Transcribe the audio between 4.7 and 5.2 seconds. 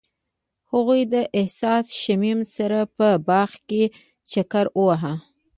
وواهه.